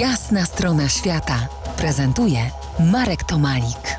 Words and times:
Jasna 0.00 0.44
strona 0.44 0.88
świata 0.88 1.48
prezentuje 1.76 2.38
Marek 2.92 3.24
Tomalik. 3.24 3.96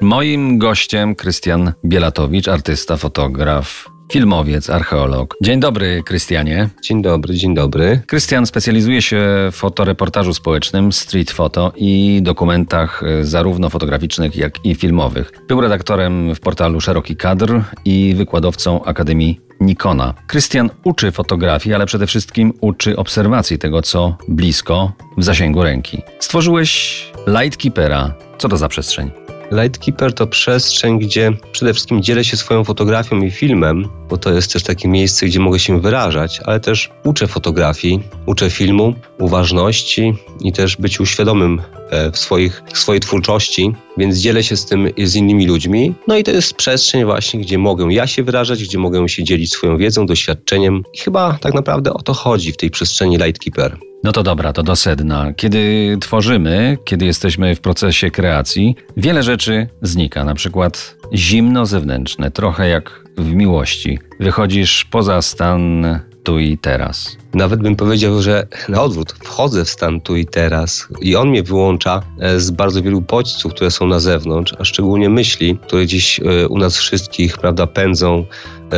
Moim 0.00 0.58
gościem 0.58 1.14
Krystian 1.14 1.72
Bielatowicz, 1.84 2.48
artysta, 2.48 2.96
fotograf, 2.96 3.90
filmowiec, 4.12 4.70
archeolog. 4.70 5.36
Dzień 5.42 5.60
dobry, 5.60 6.02
Krystianie. 6.02 6.68
Dzień 6.82 7.02
dobry, 7.02 7.34
dzień 7.34 7.54
dobry. 7.54 8.00
Krystian 8.06 8.46
specjalizuje 8.46 9.02
się 9.02 9.18
w 9.52 9.56
fotoreportażu 9.56 10.34
społecznym, 10.34 10.92
street 10.92 11.30
photo 11.30 11.72
i 11.76 12.20
dokumentach 12.22 13.02
e, 13.02 13.24
zarówno 13.24 13.70
fotograficznych, 13.70 14.36
jak 14.36 14.64
i 14.64 14.74
filmowych. 14.74 15.32
Był 15.48 15.60
redaktorem 15.60 16.34
w 16.34 16.40
portalu 16.40 16.80
Szeroki 16.80 17.16
Kadr 17.16 17.60
i 17.84 18.14
wykładowcą 18.16 18.84
Akademii 18.84 19.40
Nikona. 19.60 20.14
Krystian 20.26 20.70
uczy 20.84 21.12
fotografii, 21.12 21.74
ale 21.74 21.86
przede 21.86 22.06
wszystkim 22.06 22.52
uczy 22.60 22.96
obserwacji 22.96 23.58
tego, 23.58 23.82
co 23.82 24.16
blisko, 24.28 24.92
w 25.18 25.24
zasięgu 25.24 25.62
ręki. 25.62 26.02
Stworzyłeś 26.18 27.04
Lightkeepera. 27.26 28.14
Co 28.38 28.48
to 28.48 28.56
za 28.56 28.68
przestrzeń? 28.68 29.10
Lightkeeper 29.52 30.12
to 30.12 30.26
przestrzeń, 30.26 30.98
gdzie 30.98 31.32
przede 31.52 31.72
wszystkim 31.72 32.02
dzielę 32.02 32.24
się 32.24 32.36
swoją 32.36 32.64
fotografią 32.64 33.22
i 33.22 33.30
filmem, 33.30 33.88
bo 34.08 34.16
to 34.16 34.32
jest 34.32 34.52
też 34.52 34.62
takie 34.62 34.88
miejsce, 34.88 35.26
gdzie 35.26 35.40
mogę 35.40 35.58
się 35.58 35.80
wyrażać, 35.80 36.40
ale 36.44 36.60
też 36.60 36.90
uczę 37.04 37.26
fotografii, 37.26 38.00
uczę 38.26 38.50
filmu, 38.50 38.94
uważności 39.20 40.14
i 40.40 40.52
też 40.52 40.76
być 40.76 41.00
uświadomym 41.00 41.62
e, 41.90 42.10
w, 42.10 42.18
swoich, 42.18 42.62
w 42.72 42.78
swojej 42.78 43.00
twórczości, 43.00 43.74
więc 43.96 44.18
dzielę 44.18 44.42
się 44.42 44.56
z 44.56 44.66
tym 44.66 44.88
z 45.04 45.16
innymi 45.16 45.46
ludźmi. 45.46 45.94
No 46.08 46.16
i 46.16 46.24
to 46.24 46.30
jest 46.30 46.54
przestrzeń 46.54 47.04
właśnie, 47.04 47.40
gdzie 47.40 47.58
mogę 47.58 47.86
ja 47.90 48.06
się 48.06 48.22
wyrażać, 48.22 48.64
gdzie 48.64 48.78
mogę 48.78 49.08
się 49.08 49.24
dzielić 49.24 49.52
swoją 49.52 49.76
wiedzą, 49.76 50.06
doświadczeniem 50.06 50.82
i 50.92 50.98
chyba 50.98 51.38
tak 51.40 51.54
naprawdę 51.54 51.94
o 51.94 52.02
to 52.02 52.14
chodzi 52.14 52.52
w 52.52 52.56
tej 52.56 52.70
przestrzeni 52.70 53.16
Lightkeeper. 53.16 53.78
No 54.04 54.12
to 54.12 54.22
dobra, 54.22 54.52
to 54.52 54.62
do 54.62 54.76
sedna. 54.76 55.32
Kiedy 55.36 55.96
tworzymy, 56.00 56.78
kiedy 56.84 57.06
jesteśmy 57.06 57.54
w 57.54 57.60
procesie 57.60 58.10
kreacji, 58.10 58.76
wiele 58.96 59.22
rzeczy 59.22 59.68
znika. 59.82 60.24
Na 60.24 60.34
przykład 60.34 60.96
zimno 61.14 61.66
zewnętrzne, 61.66 62.30
trochę 62.30 62.68
jak 62.68 63.04
w 63.18 63.32
miłości. 63.32 63.98
Wychodzisz 64.20 64.84
poza 64.84 65.22
stan 65.22 65.86
tu 66.24 66.38
i 66.38 66.58
teraz. 66.58 67.16
Nawet 67.34 67.60
bym 67.60 67.76
powiedział, 67.76 68.22
że 68.22 68.46
na 68.68 68.82
odwrót, 68.82 69.12
wchodzę 69.12 69.64
w 69.64 69.68
stan 69.70 70.00
tu 70.00 70.16
i 70.16 70.26
teraz 70.26 70.88
i 71.00 71.16
on 71.16 71.28
mnie 71.28 71.42
wyłącza 71.42 72.02
e, 72.20 72.40
z 72.40 72.50
bardzo 72.50 72.82
wielu 72.82 73.00
bodźców, 73.00 73.54
które 73.54 73.70
są 73.70 73.86
na 73.86 74.00
zewnątrz, 74.00 74.54
a 74.58 74.64
szczególnie 74.64 75.10
myśli, 75.10 75.58
które 75.66 75.84
gdzieś 75.84 76.20
e, 76.20 76.48
u 76.48 76.58
nas 76.58 76.76
wszystkich, 76.76 77.38
prawda, 77.38 77.66
pędzą 77.66 78.24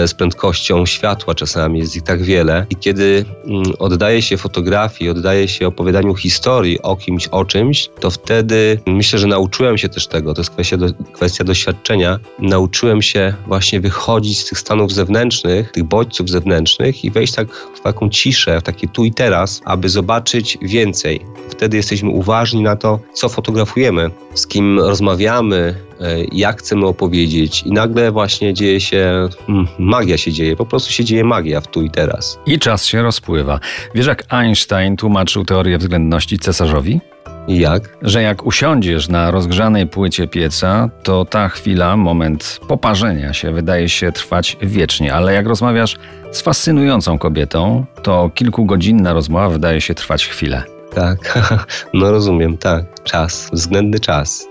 z 0.07 0.15
prędkością 0.15 0.87
światła 0.87 1.35
czasami, 1.35 1.79
jest 1.79 1.97
ich 1.97 2.03
tak 2.03 2.23
wiele. 2.23 2.67
I 2.71 2.77
kiedy 2.77 3.25
mm, 3.47 3.63
oddaje 3.79 4.23
się 4.23 4.37
fotografii, 4.37 5.11
oddaje 5.11 5.49
się 5.49 5.67
opowiadaniu 5.67 6.15
historii 6.15 6.83
o 6.83 6.97
kimś, 6.97 7.29
o 7.29 7.45
czymś, 7.45 7.91
to 8.01 8.11
wtedy 8.11 8.81
myślę, 8.87 9.19
że 9.19 9.27
nauczyłem 9.27 9.79
się 9.79 9.89
też 9.89 10.07
tego, 10.07 10.35
to 10.35 10.41
jest 10.41 10.51
kwestia, 10.51 10.77
do, 10.77 10.87
kwestia 11.13 11.45
doświadczenia, 11.45 12.19
nauczyłem 12.39 13.03
się 13.03 13.35
właśnie 13.47 13.81
wychodzić 13.81 14.41
z 14.41 14.49
tych 14.49 14.59
stanów 14.59 14.93
zewnętrznych, 14.93 15.73
tych 15.73 15.85
bodźców 15.85 16.31
zewnętrznych 16.31 17.05
i 17.05 17.11
wejść 17.11 17.35
tak 17.35 17.49
w 17.75 17.81
taką 17.81 18.11
ciszę, 18.11 18.61
w 18.61 18.63
takie 18.63 18.89
tu 18.89 19.05
i 19.05 19.13
teraz, 19.13 19.61
aby 19.65 19.89
zobaczyć 19.89 20.59
więcej. 20.63 21.21
Wtedy 21.51 21.77
jesteśmy 21.77 22.11
uważni 22.11 22.63
na 22.63 22.77
to, 22.77 23.01
co 23.13 23.29
fotografujemy, 23.29 24.11
z 24.35 24.47
kim 24.47 24.81
rozmawiamy, 24.81 25.75
e, 25.96 25.96
jak 26.33 26.59
chcemy 26.59 26.87
opowiedzieć 26.87 27.63
i 27.63 27.73
nagle 27.73 28.13
właśnie 28.13 28.55
dzieje 28.55 28.81
się, 28.81 29.29
hmm, 29.47 29.67
magia 29.79 30.19
się 30.19 30.33
dzieje, 30.33 30.57
po 30.57 30.67
prostu 30.67 30.93
się 30.93 31.05
dzieje 31.05 31.25
magia 31.25 31.61
w 31.61 31.67
tu 31.67 31.83
i 31.83 31.91
teraz. 31.91 32.39
I 32.47 32.59
czas 32.59 32.85
się 32.85 33.03
rozpływa. 33.03 33.61
Wiesz, 33.95 34.07
jak 34.07 34.25
Einstein 34.29 34.97
tłumaczył 34.97 35.45
teorię 35.45 35.79
względności 35.79 36.39
cesarzowi? 36.39 37.01
Jak? 37.49 37.97
Że 38.03 38.23
jak 38.23 38.47
usiądziesz 38.47 39.09
na 39.09 39.31
rozgrzanej 39.31 39.87
płycie 39.87 40.29
pieca, 40.29 40.91
to 41.03 41.25
ta 41.25 41.49
chwila, 41.49 41.97
moment 41.97 42.61
poparzenia 42.69 43.33
się 43.33 43.53
wydaje 43.53 43.89
się 43.89 44.13
trwać 44.13 44.57
wiecznie, 44.63 45.15
ale 45.15 45.35
jak 45.35 45.47
rozmawiasz 45.47 45.97
z 46.33 46.41
fascynującą 46.41 47.19
kobietą, 47.19 47.85
to 48.03 48.31
kilkugodzinna 48.35 49.13
rozmowa 49.13 49.49
wydaje 49.49 49.81
się 49.81 49.95
trwać 49.95 50.27
chwilę. 50.27 50.76
Tak, 50.97 51.39
no 51.95 52.11
rozumiem, 52.11 52.59
tak. 52.59 52.85
Czas, 53.05 53.51
względny 53.53 54.01
czas. 54.01 54.47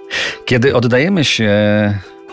Kiedy 0.45 0.75
oddajemy 0.75 1.23
się 1.23 1.53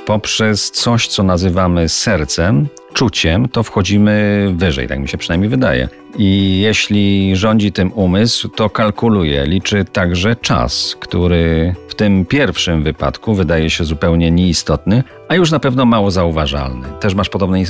poprzez 0.06 0.70
coś, 0.70 1.08
co 1.08 1.22
nazywamy 1.22 1.88
sercem, 1.88 2.68
czuciem, 3.02 3.48
to 3.48 3.62
wchodzimy 3.62 4.46
wyżej, 4.56 4.88
tak 4.88 4.98
mi 4.98 5.08
się 5.08 5.18
przynajmniej 5.18 5.50
wydaje. 5.50 5.88
I 6.18 6.60
jeśli 6.60 7.36
rządzi 7.36 7.72
tym 7.72 7.92
umysł, 7.92 8.48
to 8.48 8.70
kalkuluje, 8.70 9.46
liczy 9.46 9.84
także 9.84 10.36
czas, 10.36 10.96
który 11.00 11.74
w 11.88 11.94
tym 11.94 12.26
pierwszym 12.26 12.82
wypadku 12.82 13.34
wydaje 13.34 13.70
się 13.70 13.84
zupełnie 13.84 14.30
nieistotny, 14.30 15.02
a 15.28 15.34
już 15.34 15.50
na 15.50 15.60
pewno 15.60 15.84
mało 15.84 16.10
zauważalny. 16.10 16.88
Też 17.00 17.14
masz 17.14 17.28
podobne 17.28 17.60
yy, 17.60 17.66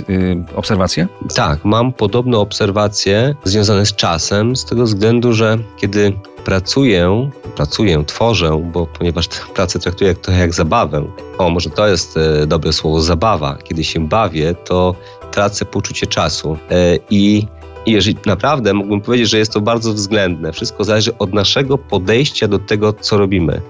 obserwacje? 0.54 1.06
Tak, 1.34 1.64
mam 1.64 1.92
podobne 1.92 2.38
obserwacje 2.38 3.34
związane 3.44 3.86
z 3.86 3.94
czasem, 3.94 4.56
z 4.56 4.64
tego 4.64 4.84
względu, 4.84 5.32
że 5.32 5.58
kiedy 5.76 6.12
pracuję, 6.44 7.30
pracuję, 7.56 8.04
tworzę, 8.06 8.70
bo 8.72 8.86
ponieważ 8.86 9.28
pracę 9.28 9.78
traktuję 9.78 10.14
trochę 10.14 10.40
jak 10.40 10.54
zabawę. 10.54 11.04
O, 11.38 11.50
może 11.50 11.70
to 11.70 11.88
jest 11.88 12.16
e, 12.16 12.46
dobre 12.46 12.72
słowo 12.72 13.00
zabawa. 13.00 13.58
Kiedy 13.64 13.84
się 13.84 14.08
bawię, 14.08 14.54
to 14.54 14.94
tracę 15.32 15.64
poczucie 15.64 16.06
czasu 16.06 16.58
e, 16.70 16.98
i 17.10 17.46
i 17.86 17.92
jeżeli 17.92 18.16
naprawdę 18.26 18.74
mógłbym 18.74 19.00
powiedzieć, 19.00 19.30
że 19.30 19.38
jest 19.38 19.52
to 19.52 19.60
bardzo 19.60 19.92
względne, 19.92 20.52
wszystko 20.52 20.84
zależy 20.84 21.18
od 21.18 21.34
naszego 21.34 21.78
podejścia 21.78 22.48
do 22.48 22.58
tego, 22.58 22.92
co 22.92 23.18
robimy. 23.18 23.60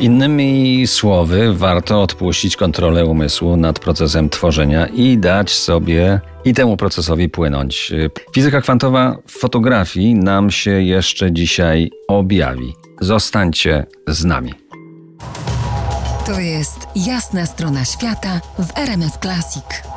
Innymi 0.00 0.86
słowy, 0.86 1.54
warto 1.54 2.02
odpuścić 2.02 2.56
kontrolę 2.56 3.06
umysłu 3.06 3.56
nad 3.56 3.78
procesem 3.78 4.28
tworzenia 4.28 4.86
i 4.86 5.18
dać 5.18 5.50
sobie 5.50 6.20
i 6.44 6.54
temu 6.54 6.76
procesowi 6.76 7.28
płynąć. 7.28 7.92
Fizyka 8.34 8.60
kwantowa 8.60 9.16
w 9.26 9.32
fotografii 9.32 10.14
nam 10.14 10.50
się 10.50 10.70
jeszcze 10.70 11.32
dzisiaj 11.32 11.90
objawi. 12.08 12.74
Zostańcie 13.00 13.86
z 14.08 14.24
nami. 14.24 14.52
To 16.26 16.40
jest 16.40 16.78
jasna 16.96 17.46
strona 17.46 17.84
świata 17.84 18.40
w 18.58 18.78
RMS 18.78 19.18
Classic. 19.22 19.91